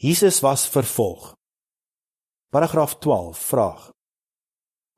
Jesus 0.00 0.40
was 0.40 0.64
vervolg. 0.68 1.34
Paragraaf 2.50 2.98
12 2.98 3.38
vraag: 3.38 3.90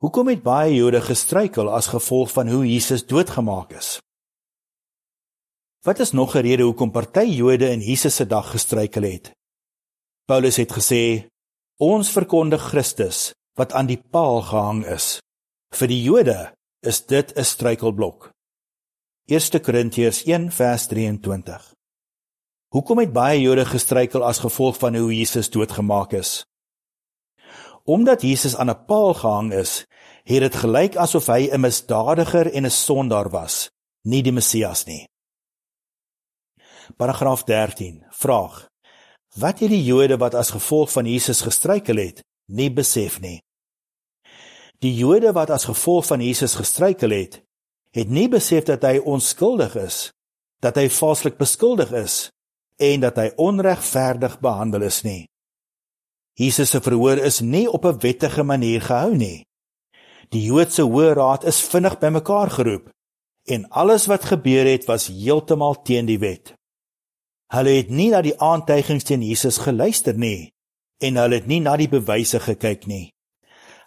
Hoekom 0.01 0.27
het 0.27 0.41
baie 0.41 0.73
Jode 0.73 1.01
gestruikel 1.01 1.67
as 1.69 1.87
gevolg 1.87 2.31
van 2.33 2.47
hoe 2.49 2.65
Jesus 2.65 3.05
doodgemaak 3.05 3.75
is? 3.77 3.99
Wat 5.85 5.99
is 5.99 6.11
nog 6.11 6.33
'n 6.35 6.41
rede 6.41 6.63
hoekom 6.63 6.91
party 6.91 7.19
Jode 7.19 7.69
in 7.69 7.79
Jesus 7.79 8.15
se 8.15 8.25
dag 8.25 8.49
gestruikel 8.51 9.03
het? 9.03 9.31
Paulus 10.25 10.55
het 10.55 10.71
gesê: 10.71 11.27
Ons 11.77 12.09
verkondig 12.09 12.61
Christus 12.61 13.33
wat 13.53 13.73
aan 13.73 13.85
die 13.85 14.01
paal 14.01 14.41
gehang 14.41 14.85
is. 14.85 15.19
Vir 15.75 15.87
die 15.87 16.01
Jode 16.01 16.53
is 16.81 17.05
dit 17.05 17.37
'n 17.37 17.43
struikelblok. 17.43 18.31
1 19.25 19.61
Korintiërs 19.61 20.25
1 20.25 20.51
vers 20.51 20.87
23. 20.87 21.73
Hoekom 22.73 22.97
het 22.97 23.13
baie 23.13 23.41
Jode 23.41 23.65
gestruikel 23.65 24.23
as 24.23 24.39
gevolg 24.39 24.77
van 24.77 24.95
hoe 24.95 25.15
Jesus 25.15 25.49
doodgemaak 25.49 26.13
is? 26.13 26.45
Omdat 27.83 28.21
Jesus 28.21 28.55
aan 28.55 28.69
'n 28.69 28.85
paal 28.85 29.13
gehang 29.13 29.53
is, 29.53 29.85
het 30.23 30.39
dit 30.39 30.55
gelyk 30.55 30.95
asof 30.95 31.25
hy 31.27 31.49
'n 31.51 31.59
misdadiger 31.59 32.51
en 32.53 32.65
'n 32.65 32.71
sondaar 32.71 33.29
was, 33.29 33.69
nie 34.01 34.21
die 34.23 34.31
Messias 34.31 34.85
nie. 34.85 35.07
Paragraaf 36.97 37.43
13. 37.43 38.05
Vraag: 38.09 38.69
Wat 39.35 39.59
het 39.59 39.69
die 39.69 39.83
Jode 39.83 40.17
wat 40.17 40.33
as 40.33 40.49
gevolg 40.49 40.91
van 40.91 41.05
Jesus 41.05 41.41
gestruikel 41.41 41.97
het, 41.97 42.23
nie 42.45 42.71
besef 42.71 43.19
nie? 43.19 43.41
Die 44.79 44.93
Jode 44.95 45.31
wat 45.31 45.49
as 45.49 45.65
gevolg 45.65 46.05
van 46.05 46.21
Jesus 46.21 46.55
gestruikel 46.55 47.09
het, 47.09 47.41
het 47.91 48.09
nie 48.09 48.29
besef 48.29 48.63
dat 48.63 48.83
hy 48.83 48.97
onskuldig 48.97 49.75
is, 49.75 50.11
dat 50.59 50.75
hy 50.75 50.89
valslik 50.89 51.37
beskuldig 51.37 51.91
is 51.91 52.29
en 52.77 52.99
dat 52.99 53.15
hy 53.15 53.31
onregverdig 53.35 54.39
behandel 54.39 54.81
is 54.81 55.01
nie. 55.03 55.27
Jesus 56.33 56.69
se 56.73 56.81
verhoor 56.81 57.17
is 57.17 57.39
nie 57.39 57.69
op 57.69 57.85
'n 57.85 57.99
wettige 57.99 58.43
manier 58.43 58.81
gehou 58.81 59.15
nie. 59.15 59.45
Die 60.29 60.45
Joodse 60.45 60.81
Hoë 60.81 61.13
Raad 61.13 61.43
is 61.43 61.61
vinnig 61.61 61.99
bymekaar 61.99 62.49
geroep 62.49 62.89
en 63.45 63.67
alles 63.69 64.05
wat 64.05 64.25
gebeur 64.25 64.65
het 64.65 64.85
was 64.85 65.07
heeltemal 65.07 65.81
teen 65.81 66.05
die 66.05 66.19
wet. 66.19 66.53
Hulle 67.53 67.69
het 67.69 67.89
nie 67.89 68.09
na 68.09 68.21
die 68.21 68.39
aantuigings 68.39 69.03
teen 69.03 69.21
Jesus 69.21 69.57
geluister 69.57 70.17
nie 70.17 70.51
en 71.03 71.19
hulle 71.19 71.35
het 71.35 71.47
nie 71.47 71.59
na 71.59 71.75
die 71.77 71.89
bewyse 71.89 72.39
gekyk 72.39 72.87
nie. 72.87 73.11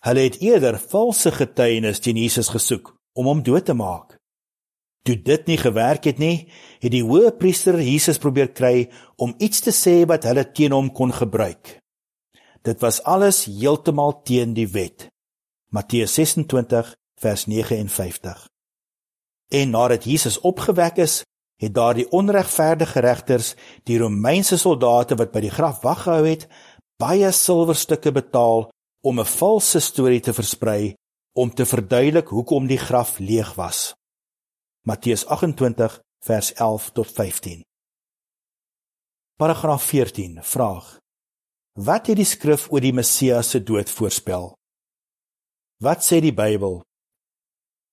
Hulle 0.04 0.20
het 0.28 0.40
eerder 0.40 0.78
valse 0.78 1.32
getuienis 1.32 2.00
teen 2.00 2.16
Jesus 2.16 2.48
gesoek 2.48 2.92
om 3.16 3.26
hom 3.26 3.42
dood 3.42 3.64
te 3.64 3.74
maak. 3.74 4.18
Toe 5.02 5.16
dit 5.22 5.46
nie 5.46 5.58
gewerk 5.58 6.04
het 6.04 6.18
nie, 6.18 6.48
het 6.82 6.92
die 6.92 7.02
hoëpriester 7.02 7.78
Jesus 7.80 8.18
probeer 8.18 8.52
kry 8.52 8.88
om 9.16 9.34
iets 9.38 9.64
te 9.64 9.74
sê 9.74 10.04
wat 10.06 10.26
hulle 10.28 10.44
teen 10.52 10.74
hom 10.74 10.92
kon 10.92 11.14
gebruik. 11.14 11.78
Dit 12.66 12.80
was 12.82 13.02
alles 13.02 13.44
heeltemal 13.46 14.22
teen 14.26 14.54
die 14.54 14.66
wet. 14.74 15.06
Matteus 15.70 16.14
26 16.18 16.94
vers 17.20 17.44
59. 17.46 18.48
En 19.54 19.70
nadat 19.70 20.04
Jesus 20.04 20.40
opgewek 20.40 20.96
is, 20.96 21.22
het 21.62 21.74
daardie 21.74 22.08
onregverdige 22.10 23.00
regters 23.00 23.54
die 23.86 23.98
Romeinse 23.98 24.58
soldate 24.58 25.14
wat 25.14 25.30
by 25.32 25.44
die 25.46 25.54
graf 25.54 25.78
wag 25.86 26.02
gehou 26.08 26.26
het, 26.26 26.48
baie 26.98 27.30
silwerstukke 27.32 28.12
betaal 28.12 28.66
om 29.06 29.20
'n 29.20 29.30
valse 29.38 29.80
storie 29.80 30.20
te 30.20 30.32
versprei 30.32 30.94
om 31.38 31.54
te 31.54 31.66
verduidelik 31.66 32.28
hoekom 32.28 32.66
die 32.66 32.78
graf 32.78 33.18
leeg 33.18 33.54
was. 33.54 33.94
Matteus 34.82 35.26
28 35.26 36.00
vers 36.18 36.52
11 36.52 36.90
tot 36.90 37.10
15. 37.12 37.62
Paragraaf 39.38 39.82
14 39.82 40.38
vraag 40.42 40.98
Wat 41.76 42.06
het 42.08 42.16
die 42.16 42.24
skrif 42.24 42.70
oor 42.72 42.80
die 42.80 42.94
Messias 42.96 43.50
se 43.52 43.58
dood 43.60 43.90
voorspel? 43.92 44.54
Wat 45.84 46.00
sê 46.00 46.22
die 46.24 46.32
Bybel? 46.32 46.78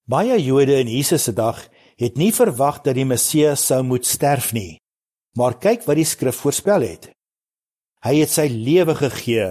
Baie 0.08 0.38
Jode 0.40 0.78
in 0.80 0.88
Jesus 0.88 1.26
se 1.28 1.34
dag 1.36 1.58
het 2.00 2.16
nie 2.16 2.32
verwag 2.32 2.80
dat 2.86 2.96
die 2.96 3.04
Messias 3.04 3.66
sou 3.68 3.82
moet 3.84 4.08
sterf 4.08 4.54
nie. 4.56 4.80
Maar 5.36 5.58
kyk 5.60 5.84
wat 5.84 6.00
die 6.00 6.08
skrif 6.08 6.40
voorspel 6.40 6.86
het. 6.88 7.10
Hy 8.08 8.14
het 8.22 8.32
sy 8.32 8.46
lewe 8.48 8.96
gegee 8.96 9.50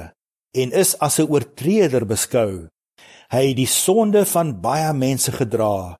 en 0.57 0.73
is 0.73 0.95
as 0.97 1.21
'n 1.21 1.29
oortreder 1.29 2.07
beskou. 2.09 2.69
Hy 3.29 3.43
het 3.49 3.57
die 3.57 3.69
sonde 3.69 4.25
van 4.25 4.61
baie 4.61 4.95
mense 4.95 5.33
gedra 5.33 5.97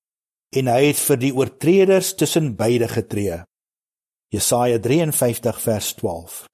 en 0.57 0.67
hy 0.69 0.87
het 0.89 0.97
vir 0.97 1.17
die 1.17 1.35
oortreders 1.37 2.15
tussen 2.15 2.57
beide 2.57 2.89
getree. 2.89 3.45
Jesaja 4.33 4.79
53 4.79 5.61
vers 5.61 5.93
12. 5.95 6.52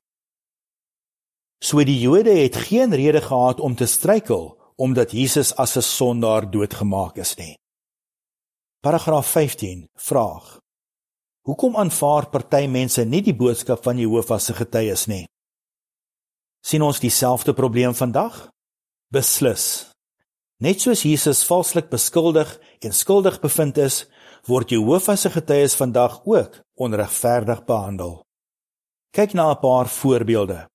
So 1.58 1.82
die 1.84 1.98
Jode 2.00 2.30
het 2.30 2.56
geen 2.56 2.94
rede 2.94 3.20
gehad 3.20 3.60
om 3.60 3.74
te 3.74 3.86
struikel 3.86 4.56
omdat 4.76 5.10
Jesus 5.10 5.54
as 5.56 5.76
'n 5.76 5.82
sondaar 5.82 6.50
doodgemaak 6.50 7.16
is 7.16 7.34
nie. 7.34 7.58
Paragraaf 8.80 9.26
15 9.26 9.88
vraag: 9.94 10.60
Hoekom 11.42 11.76
aanvaar 11.76 12.28
party 12.28 12.66
mense 12.66 13.04
nie 13.04 13.22
die 13.22 13.34
boodskap 13.34 13.82
van 13.82 13.98
Jehovah 13.98 14.38
se 14.38 14.54
getuies 14.54 15.06
nie? 15.06 15.26
sien 16.60 16.82
ons 16.82 17.00
dieselfde 17.00 17.54
probleem 17.54 17.94
vandag? 17.94 18.48
Beslis. 19.14 19.88
Net 20.60 20.82
soos 20.82 21.04
Jesus 21.06 21.44
valslik 21.46 21.88
beskuldig 21.88 22.50
en 22.84 22.92
skuldig 22.92 23.38
bevind 23.40 23.78
is, 23.78 24.06
word 24.46 24.70
Jehovah 24.70 25.16
se 25.16 25.30
getuies 25.30 25.76
vandag 25.78 26.20
ook 26.26 26.60
onregverdig 26.74 27.64
behandel. 27.64 28.22
Kyk 29.14 29.32
na 29.34 29.50
'n 29.52 29.60
paar 29.60 29.88
voorbeelde. 29.88 30.66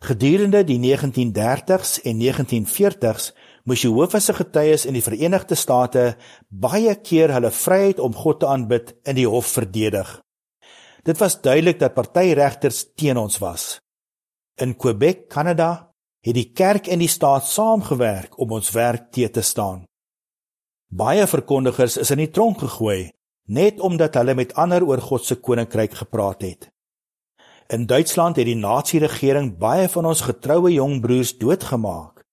Gedurende 0.00 0.64
die 0.64 0.78
1930s 0.80 1.98
en 2.08 2.20
1940s 2.20 3.32
moes 3.68 3.82
Jehovah 3.84 4.20
se 4.20 4.32
getuies 4.32 4.86
in 4.88 4.96
die 4.96 5.04
Verenigde 5.04 5.54
State 5.54 6.04
baie 6.48 6.94
keer 7.04 7.34
hulle 7.36 7.50
vryheid 7.52 8.00
om 8.00 8.16
God 8.16 8.40
te 8.40 8.48
aanbid 8.48 8.94
in 9.04 9.18
die 9.20 9.28
hof 9.28 9.52
verdedig. 9.58 10.14
Dit 11.04 11.20
was 11.20 11.36
duidelik 11.44 11.78
dat 11.80 11.94
partyregters 11.94 12.86
teen 12.96 13.20
ons 13.20 13.38
was. 13.44 13.76
In 14.56 14.72
Quebec, 14.76 15.28
Kanada, 15.28 15.92
het 16.24 16.36
die 16.36 16.48
kerk 16.52 16.88
en 16.88 17.00
die 17.00 17.08
staat 17.08 17.44
saamgewerk 17.48 18.40
om 18.40 18.56
ons 18.56 18.72
werk 18.72 19.10
te 19.12 19.28
te 19.28 19.44
staan. 19.44 19.84
Baie 20.88 21.26
verkondigers 21.26 22.00
is 22.00 22.10
in 22.10 22.24
die 22.24 22.32
tronk 22.32 22.64
gegooi 22.64 23.10
net 23.50 23.80
omdat 23.80 24.14
hulle 24.14 24.34
met 24.38 24.52
ander 24.54 24.84
oor 24.86 25.00
God 25.02 25.24
se 25.26 25.36
koninkryk 25.36 25.96
gepraat 26.04 26.42
het. 26.46 26.68
In 27.70 27.86
Duitsland 27.86 28.36
het 28.36 28.48
die 28.48 28.58
nazi-regering 28.58 29.52
baie 29.58 29.86
van 29.88 30.08
ons 30.10 30.24
getroue 30.26 30.72
jong 30.74 30.96
broers 31.00 31.36
doodgemaak. 31.38 32.24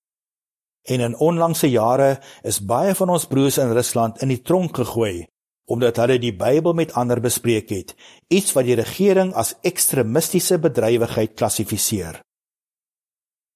En 0.89 1.03
in 1.05 1.17
onlangse 1.21 1.69
jare 1.69 2.15
is 2.41 2.57
baie 2.65 2.95
van 2.97 3.11
ons 3.13 3.27
broers 3.29 3.59
in 3.61 3.73
Rusland 3.77 4.21
in 4.25 4.33
die 4.33 4.41
tronk 4.41 4.77
gegooi 4.81 5.27
omdat 5.67 5.97
hulle 5.99 6.15
die 6.15 6.31
Bybel 6.31 6.71
met 6.79 6.93
ander 6.95 7.19
bespreek 7.19 7.69
het, 7.75 7.89
iets 8.31 8.53
wat 8.55 8.63
die 8.69 8.77
regering 8.79 9.33
as 9.35 9.49
ekstremistiese 9.67 10.55
bedrywigheid 10.63 11.33
klassifiseer. 11.35 12.21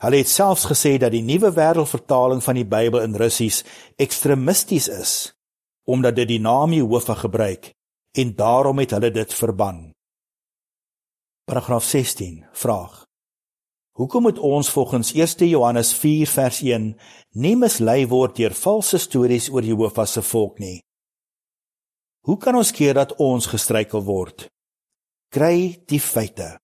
Hulle 0.04 0.20
het 0.20 0.28
selfs 0.28 0.66
gesê 0.68 0.98
dat 1.00 1.16
die 1.16 1.24
nuwe 1.24 1.54
wêreldvertaling 1.56 2.44
van 2.44 2.60
die 2.60 2.68
Bybel 2.68 3.00
in 3.06 3.16
Russies 3.16 3.62
ekstremisties 3.96 4.90
is 4.92 5.14
omdat 5.88 6.20
dit 6.20 6.28
die 6.36 6.42
naam 6.44 6.76
Jehovah 6.76 7.18
gebruik 7.24 7.72
en 8.20 8.36
daarom 8.36 8.84
het 8.84 8.92
hulle 8.92 9.10
dit 9.16 9.34
verban. 9.34 9.80
Paragraaf 11.44 11.84
16 11.84 12.46
vraag 12.54 13.06
Hoekom 13.98 14.22
moet 14.22 14.40
ons 14.40 14.70
volgens 14.70 15.14
1 15.14 15.48
Johannes 15.50 15.94
4 15.94 16.28
vers 16.28 16.62
1 16.62 16.86
nie 17.32 17.56
mislei 17.58 18.06
word 18.08 18.36
deur 18.38 18.54
valse 18.54 19.00
stories 19.02 19.50
oor 19.50 19.66
Jehovah 19.66 20.06
se 20.06 20.22
volk 20.22 20.60
nie? 20.62 20.84
Hoe 22.30 22.38
kan 22.38 22.56
ons 22.56 22.72
keer 22.72 22.94
dat 22.94 23.16
ons 23.18 23.50
gestruikel 23.50 24.06
word? 24.06 24.46
Kry 25.34 25.82
die 25.90 26.00
feite. 26.00 26.60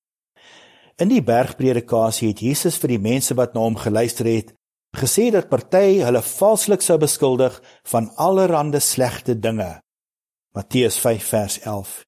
In 1.01 1.09
die 1.09 1.23
bergpredikasie 1.25 2.29
het 2.29 2.45
Jesus 2.45 2.77
vir 2.77 2.93
die 2.93 3.01
mense 3.01 3.33
wat 3.33 3.57
na 3.57 3.65
hom 3.65 3.81
geluister 3.81 4.29
het, 4.29 4.53
gesê 4.93 5.31
dat 5.33 5.49
party 5.49 6.03
hulle 6.05 6.21
valslik 6.21 6.85
sou 6.85 7.01
beskuldig 7.01 7.57
van 7.89 8.13
allerlei 8.15 8.77
slegte 8.79 9.33
dinge. 9.33 9.79
Matteus 10.53 11.01
5 11.01 11.33
vers 11.33 11.59
11. 11.65 12.06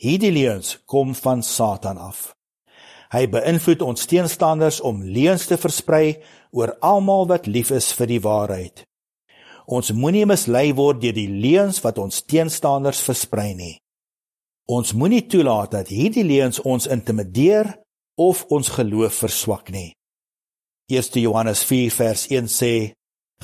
Hierdie 0.00 0.32
leuns 0.32 0.78
kom 0.88 1.14
van 1.14 1.42
Satan 1.44 1.98
af. 2.00 2.30
Hy 3.12 3.26
beïnvloed 3.28 3.82
ons 3.84 4.06
teenstanders 4.08 4.78
om 4.80 5.02
leuns 5.04 5.44
te 5.50 5.58
versprei 5.60 6.22
oor 6.56 6.72
almal 6.80 7.26
wat 7.28 7.48
lief 7.50 7.68
is 7.76 7.90
vir 7.98 8.08
die 8.08 8.22
waarheid. 8.24 8.86
Ons 9.68 9.90
moenie 9.92 10.24
mislei 10.24 10.70
word 10.78 11.02
deur 11.02 11.12
die 11.12 11.28
leuns 11.28 11.82
wat 11.84 12.00
ons 12.00 12.22
teenstanders 12.24 13.02
versprei 13.04 13.52
nie. 13.58 13.74
Ons 14.72 14.94
moenie 14.96 15.26
toelaat 15.28 15.74
dat 15.76 15.92
hierdie 15.92 16.24
leuns 16.24 16.62
ons 16.64 16.88
intimideer 16.88 17.68
of 18.16 18.46
ons 18.48 18.72
geloof 18.72 19.20
verswak 19.26 19.68
nie. 19.74 19.90
1 20.88 21.20
Johannes 21.20 21.60
4 21.68 21.92
vers 21.92 22.24
1 22.32 22.48
sê: 22.48 22.72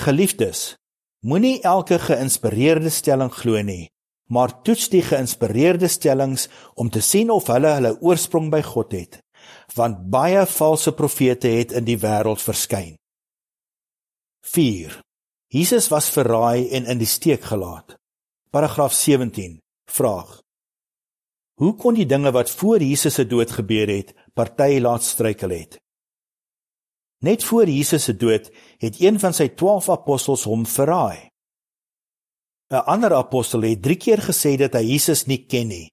Geliefdes, 0.00 0.72
moenie 1.20 1.60
elke 1.60 2.00
geïnspireerde 2.00 2.90
stelling 2.90 3.34
glo 3.34 3.60
nie, 3.60 3.90
maar 4.26 4.62
toets 4.62 4.88
die 4.90 5.02
geïnspireerde 5.02 5.88
stellings 5.88 6.48
om 6.74 6.90
te 6.90 7.00
sien 7.00 7.30
of 7.30 7.46
hulle 7.52 7.74
hulle 7.78 7.94
oorsprong 8.00 8.50
by 8.50 8.62
God 8.66 8.94
het, 8.96 9.18
want 9.74 10.06
baie 10.10 10.46
valse 10.46 10.92
profete 10.92 11.48
het 11.48 11.74
in 11.76 11.86
die 11.86 11.98
wêreld 12.02 12.42
verskyn. 12.42 12.96
4. 14.46 15.00
Jesus 15.52 15.88
was 15.90 16.10
verraai 16.10 16.68
en 16.74 16.86
in 16.90 16.98
die 16.98 17.10
steek 17.10 17.44
gelaat. 17.46 17.94
Paragraaf 18.50 18.92
17. 18.94 19.58
Vraag: 19.90 20.40
Hoe 21.60 21.74
kon 21.74 21.94
die 21.94 22.06
dinge 22.06 22.32
wat 22.32 22.50
voor 22.50 22.82
Jesus 22.82 23.14
se 23.14 23.26
dood 23.26 23.50
gebeur 23.50 23.88
het, 23.88 24.14
party 24.34 24.78
laat 24.80 25.02
struikel 25.02 25.50
het? 25.50 25.78
Net 27.24 27.44
voor 27.44 27.68
Jesus 27.68 28.04
se 28.04 28.16
dood 28.16 28.50
het 28.78 29.00
een 29.00 29.18
van 29.20 29.32
sy 29.32 29.48
12 29.48 29.88
apostels 29.88 30.44
hom 30.44 30.66
verraai. 30.66 31.28
'n 32.70 32.82
Ander 32.86 33.14
apostel 33.14 33.62
het 33.62 33.82
3 33.82 33.96
keer 33.96 34.18
gesê 34.18 34.56
dat 34.56 34.74
hy 34.74 34.82
Jesus 34.82 35.26
nie 35.26 35.46
ken 35.46 35.68
nie 35.68 35.90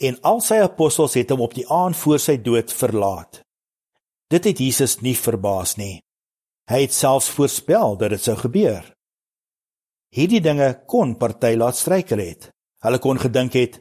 en 0.00 0.18
al 0.22 0.40
sy 0.40 0.58
apostels 0.62 1.14
het 1.14 1.30
hom 1.30 1.40
op 1.40 1.54
die 1.54 1.66
aand 1.66 1.96
voor 1.96 2.18
sy 2.18 2.36
dood 2.36 2.72
verlaat. 2.72 3.40
Dit 4.30 4.44
het 4.44 4.58
Jesus 4.58 5.00
nie 5.00 5.16
verbaas 5.16 5.76
nie. 5.76 6.00
Hy 6.70 6.80
het 6.84 6.92
selfs 6.92 7.30
voorspel 7.30 7.96
dat 7.96 8.10
dit 8.10 8.22
sou 8.22 8.36
gebeur. 8.36 8.84
Hierdie 10.14 10.40
dinge 10.40 10.84
kon 10.86 11.16
party 11.16 11.54
laat 11.56 11.76
struikel 11.76 12.18
het. 12.18 12.50
Hulle 12.84 12.98
kon 12.98 13.18
gedink 13.18 13.52
het 13.52 13.80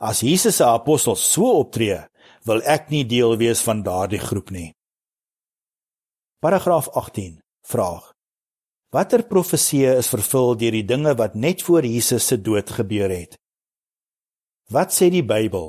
As 0.00 0.22
Jesus 0.24 0.56
se 0.56 0.64
apostels 0.64 1.20
so 1.20 1.58
optree, 1.60 1.98
wil 2.48 2.62
ek 2.64 2.88
nie 2.88 3.04
deel 3.04 3.36
wees 3.36 3.60
van 3.60 3.82
daardie 3.84 4.22
groep 4.22 4.48
nie. 4.48 4.70
Paragraaf 6.40 6.88
18 6.96 7.36
vraag: 7.68 8.09
Watter 8.90 9.22
profeseë 9.22 9.92
is 10.00 10.08
vervul 10.10 10.56
deur 10.58 10.74
die 10.74 10.86
dinge 10.86 11.12
wat 11.14 11.36
net 11.38 11.60
voor 11.62 11.86
Jesus 11.86 12.24
se 12.26 12.36
dood 12.42 12.70
gebeur 12.74 13.12
het? 13.14 13.36
Wat 14.74 14.90
sê 14.90 15.06
die 15.14 15.22
Bybel? 15.22 15.68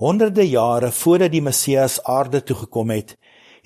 Honderde 0.00 0.46
jare 0.48 0.88
voordat 0.96 1.32
die 1.34 1.42
Messias 1.44 1.98
aarde 2.08 2.40
toe 2.40 2.56
gekom 2.62 2.92
het, 2.94 3.18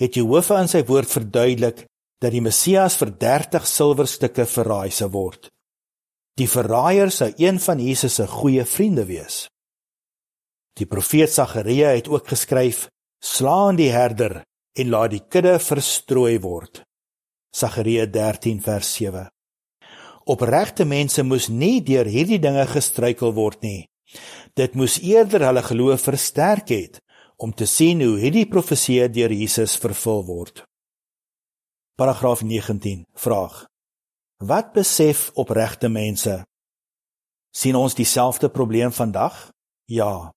het 0.02 0.18
Jehovah 0.18 0.64
in 0.64 0.70
sy 0.72 0.82
woord 0.88 1.12
verduidelik 1.12 1.84
dat 2.18 2.34
die 2.34 2.42
Messias 2.42 2.96
vir 2.98 3.12
30 3.22 3.68
silwerstukke 3.70 4.46
verraai 4.50 4.90
sou 4.90 5.12
word. 5.14 5.46
Die 6.34 6.50
verraaier 6.50 7.12
sou 7.14 7.30
een 7.38 7.60
van 7.62 7.78
Jesus 7.78 8.18
se 8.18 8.26
goeie 8.26 8.64
vriende 8.66 9.04
wees. 9.06 9.44
Die 10.74 10.88
profeet 10.90 11.30
Sagaria 11.30 11.94
het 11.94 12.10
ook 12.10 12.26
geskryf: 12.34 12.88
"Slaan 13.22 13.78
die 13.78 13.92
herder 13.94 14.42
en 14.74 14.90
laat 14.90 15.14
die 15.14 15.22
kudde 15.22 15.58
verstrooi 15.62 16.40
word." 16.42 16.83
Sagaria 17.54 18.06
13 18.06 18.60
vers 18.60 18.88
7. 18.96 19.28
Opregte 20.26 20.84
mense 20.84 21.22
moes 21.22 21.46
nie 21.46 21.78
deur 21.86 22.08
hierdie 22.10 22.40
dinge 22.42 22.64
gestruikel 22.66 23.30
word 23.36 23.62
nie. 23.62 23.86
Dit 24.58 24.74
moes 24.74 24.96
eerder 24.98 25.44
hulle 25.46 25.62
geloof 25.62 26.08
versterk 26.08 26.72
het 26.74 26.98
om 27.38 27.54
te 27.54 27.68
sien 27.70 28.02
hoe 28.02 28.18
hierdie 28.18 28.48
profeseë 28.50 29.06
deur 29.14 29.30
Jesus 29.30 29.78
vervul 29.78 30.26
word. 30.26 30.64
Paragraaf 31.94 32.42
19 32.42 33.06
vraag: 33.14 33.64
Wat 34.42 34.74
besef 34.74 35.30
opregte 35.38 35.88
mense? 35.88 36.42
sien 37.54 37.76
ons 37.78 37.94
dieselfde 37.94 38.48
probleem 38.50 38.90
vandag? 38.90 39.52
Ja. 39.86 40.32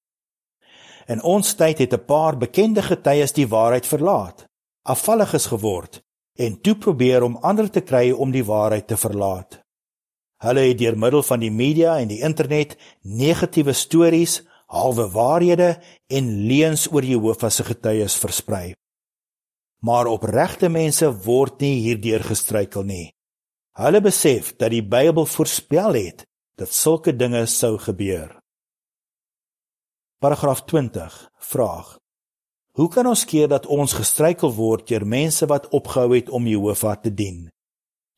In 1.10 1.24
ons 1.26 1.56
tyd 1.58 1.80
het 1.82 1.94
'n 1.94 2.06
paar 2.06 2.38
bekende 2.38 2.82
getuies 2.82 3.34
die 3.34 3.48
waarheid 3.48 3.88
verlaat, 3.88 4.46
afvalliges 4.86 5.46
geword 5.50 6.06
en 6.38 6.60
toe 6.62 6.76
probeer 6.78 7.24
om 7.26 7.38
ander 7.42 7.70
te 7.70 7.82
kry 7.82 8.12
om 8.12 8.32
die 8.32 8.46
waarheid 8.46 8.88
te 8.88 8.98
verlaat. 8.98 9.60
Hulle 10.44 10.68
het 10.70 10.78
deur 10.78 10.98
middel 10.98 11.24
van 11.26 11.42
die 11.42 11.52
media 11.52 11.98
en 11.98 12.12
die 12.12 12.22
internet 12.22 12.76
negatiewe 13.02 13.74
stories, 13.74 14.44
halwe 14.70 15.08
waarhede 15.12 15.78
en 16.14 16.30
leuns 16.48 16.86
oor 16.92 17.06
Jehovah 17.06 17.50
se 17.50 17.64
getuies 17.64 18.18
versprei. 18.22 18.74
Maar 19.82 20.10
opregte 20.12 20.70
mense 20.70 21.10
word 21.26 21.62
nie 21.62 21.82
hierdeur 21.86 22.26
gestruikel 22.26 22.86
nie. 22.86 23.06
Hulle 23.78 24.02
besef 24.02 24.56
dat 24.58 24.74
die 24.74 24.84
Bybel 24.84 25.26
voorspel 25.30 25.98
het 25.98 26.26
dat 26.58 26.74
sulke 26.74 27.14
dinge 27.14 27.46
sou 27.46 27.78
gebeur. 27.78 28.38
Paragraaf 30.18 30.64
20 30.66 31.18
vraag: 31.38 31.98
Hoe 32.78 32.90
kan 32.94 33.08
ons 33.10 33.24
keer 33.26 33.48
dat 33.50 33.66
ons 33.66 33.94
gestruikel 33.98 34.52
word 34.54 34.84
deur 34.92 35.02
mense 35.02 35.46
wat 35.50 35.64
opgehou 35.74 36.12
het 36.14 36.28
om 36.30 36.46
Jehovah 36.46 37.00
te 37.02 37.10
dien? 37.10 37.48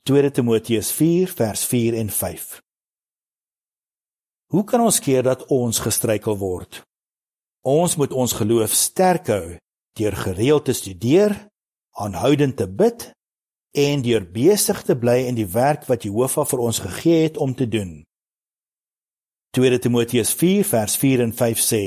2 0.04 0.32
Timoteus 0.36 0.90
4 0.92 1.32
vers 1.32 1.64
4 1.64 1.96
en 2.02 2.10
5. 2.12 2.48
Hoe 4.52 4.64
kan 4.68 4.84
ons 4.84 5.00
keer 5.00 5.24
dat 5.24 5.46
ons 5.48 5.80
gestruikel 5.80 6.36
word? 6.42 6.82
Ons 7.64 7.96
moet 7.96 8.12
ons 8.12 8.34
geloof 8.36 8.76
sterk 8.76 9.32
hou 9.32 9.56
deur 9.96 10.20
gereeld 10.26 10.68
te 10.68 10.76
studeer, 10.76 11.38
aanhoudend 11.96 12.60
te 12.60 12.68
bid 12.68 13.08
en 13.80 14.04
deur 14.04 14.28
besig 14.28 14.84
te 14.84 14.98
bly 15.00 15.22
in 15.30 15.40
die 15.40 15.48
werk 15.48 15.88
wat 15.88 16.04
Jehovah 16.04 16.48
vir 16.52 16.66
ons 16.68 16.84
gegee 16.84 17.24
het 17.30 17.40
om 17.40 17.56
te 17.56 17.68
doen. 17.68 18.04
2 19.56 19.80
Timoteus 19.80 20.36
4 20.36 20.68
vers 20.68 21.00
4 21.00 21.28
en 21.30 21.36
5 21.48 21.64
sê: 21.64 21.84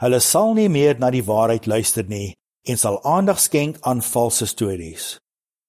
Hulle 0.00 0.20
sal 0.24 0.54
nie 0.56 0.68
meer 0.72 0.96
na 0.96 1.10
die 1.12 1.24
waarheid 1.24 1.66
luister 1.68 2.06
nie 2.08 2.32
en 2.68 2.78
sal 2.80 2.96
aandag 3.04 3.40
skenk 3.40 3.80
aan 3.84 4.00
valse 4.04 4.46
stories. 4.48 5.18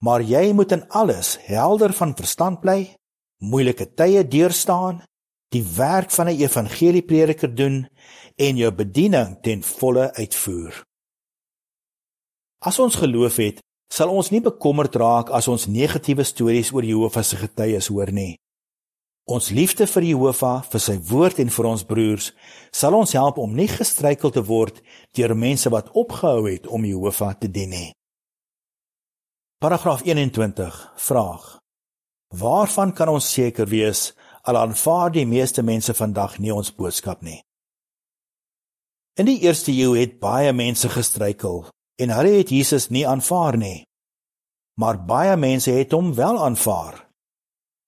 Maar 0.04 0.24
jy 0.24 0.52
moet 0.56 0.72
in 0.72 0.86
alles 0.90 1.36
helder 1.48 1.92
van 1.94 2.16
verstand 2.16 2.62
bly, 2.64 2.94
moeilike 3.44 3.90
tye 4.00 4.24
deurstaan, 4.24 5.02
die 5.52 5.64
werk 5.76 6.12
van 6.12 6.28
'n 6.30 6.40
evangelieprediker 6.40 7.56
doen 7.56 7.88
en 8.38 8.58
jou 8.58 8.72
bediening 8.72 9.38
ten 9.42 9.64
volle 9.64 10.14
uitvoer. 10.14 10.84
As 12.60 12.80
ons 12.80 12.96
geloof 12.96 13.36
het, 13.36 13.60
sal 13.92 14.10
ons 14.10 14.30
nie 14.32 14.42
bekommerd 14.42 14.96
raak 14.96 15.30
as 15.30 15.48
ons 15.48 15.68
negatiewe 15.68 16.24
stories 16.24 16.72
oor 16.72 16.84
Jehovah 16.84 17.24
se 17.24 17.36
getuies 17.36 17.88
hoor 17.88 18.12
nie. 18.12 18.38
Ons 19.32 19.48
liefde 19.56 19.86
vir 19.88 20.04
Jehovah, 20.10 20.60
vir 20.68 20.82
sy 20.84 20.98
woord 21.08 21.38
en 21.40 21.52
vir 21.56 21.68
ons 21.70 21.84
broers, 21.88 22.32
sal 22.76 22.98
ons 22.98 23.14
help 23.16 23.38
om 23.40 23.54
nie 23.56 23.70
gestruikel 23.72 24.34
te 24.36 24.42
word 24.44 24.82
deur 25.16 25.32
mense 25.40 25.70
wat 25.72 25.92
opgehou 25.96 26.50
het 26.50 26.68
om 26.68 26.84
Jehovah 26.84 27.32
te 27.40 27.48
dien 27.48 27.72
nie. 27.72 27.92
Paragraaf 29.64 30.04
21 30.04 30.80
vraag: 30.98 31.46
Waarvan 32.36 32.92
kan 32.98 33.12
ons 33.14 33.30
seker 33.32 33.70
wees 33.72 34.10
al 34.44 34.58
aanvaar 34.58 35.14
die 35.16 35.28
meeste 35.30 35.64
mense 35.64 35.94
vandag 35.96 36.40
nie 36.40 36.52
ons 36.52 36.74
boodskap 36.76 37.22
nie? 37.24 37.40
In 39.16 39.30
die 39.30 39.40
eerste 39.46 39.72
eeu 39.72 39.94
het 39.96 40.20
baie 40.20 40.52
mense 40.52 40.90
gestruikel 40.90 41.70
en 42.02 42.16
hulle 42.18 42.34
het 42.42 42.52
Jesus 42.52 42.90
nie 42.90 43.06
aanvaar 43.08 43.56
nie. 43.60 43.84
Maar 44.82 45.00
baie 45.06 45.38
mense 45.38 45.72
het 45.72 45.92
hom 45.96 46.16
wel 46.18 46.40
aanvaar. 46.42 47.11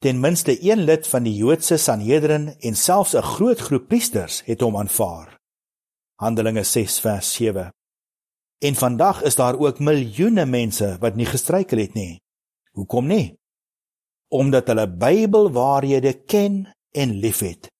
Ten 0.03 0.19
minste 0.19 0.57
een 0.59 0.83
lid 0.83 1.07
van 1.07 1.23
die 1.23 1.35
Joodse 1.35 1.77
Sanhedrin 1.77 2.49
en 2.59 2.75
selfs 2.75 3.13
'n 3.15 3.21
groot 3.21 3.59
groep 3.59 3.87
priesters 3.87 4.41
het 4.45 4.61
hom 4.61 4.75
aanvaar. 4.77 5.39
Handelinge 6.19 6.63
6 6.63 6.99
vers 6.99 7.33
7. 7.33 7.71
En 8.57 8.75
vandag 8.75 9.21
is 9.21 9.35
daar 9.35 9.59
ook 9.59 9.79
miljoene 9.79 10.45
mense 10.45 10.97
wat 10.99 11.15
nie 11.15 11.25
gestruikel 11.25 11.77
het 11.77 11.93
nie. 11.93 12.19
Hoekom 12.71 13.07
nie? 13.07 13.37
Omdat 14.27 14.67
hulle 14.67 14.87
Bybelwaarhede 14.87 16.13
ken 16.13 16.73
en 16.91 17.11
liefhet. 17.11 17.71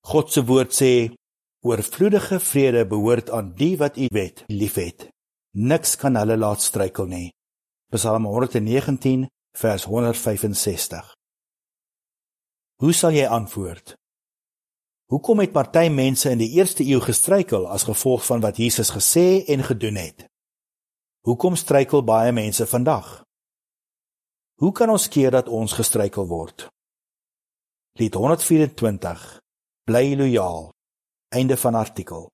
God 0.00 0.32
se 0.32 0.44
woord 0.44 0.72
sê: 0.82 1.14
"Oorvloedige 1.60 2.40
vrede 2.40 2.86
behoort 2.86 3.30
aan 3.30 3.54
die 3.54 3.76
wat 3.76 3.96
U 3.96 4.06
wet 4.10 4.44
liefhet." 4.46 5.08
Niks 5.50 5.96
kan 5.96 6.16
hulle 6.16 6.36
laat 6.36 6.62
struikel 6.62 7.06
nie. 7.06 7.32
Psalm 7.90 8.24
119 8.24 9.28
vers 9.52 9.84
165. 9.84 11.19
Hoe 12.80 12.94
sal 12.96 13.12
jy 13.12 13.26
antwoord? 13.28 13.92
Hoekom 15.12 15.42
het 15.42 15.50
party 15.52 15.90
mense 15.92 16.30
in 16.32 16.40
die 16.40 16.48
eerste 16.56 16.80
eeu 16.88 17.02
gestruikel 17.04 17.66
as 17.68 17.84
gevolg 17.84 18.22
van 18.24 18.40
wat 18.40 18.56
Jesus 18.56 18.88
gesê 18.94 19.42
en 19.52 19.60
gedoen 19.66 19.98
het? 20.00 20.24
Hoekom 21.28 21.58
struikel 21.60 22.00
baie 22.00 22.32
mense 22.32 22.64
vandag? 22.66 23.10
Hoe 24.64 24.72
kan 24.72 24.88
ons 24.88 25.08
keer 25.12 25.36
dat 25.36 25.52
ons 25.52 25.76
gestruikel 25.76 26.24
word? 26.30 26.70
Lied 28.00 28.16
124 28.16 29.28
Bly 29.84 30.16
lojaal. 30.16 30.70
Einde 31.36 31.60
van 31.60 31.74
artikel. 31.74 32.30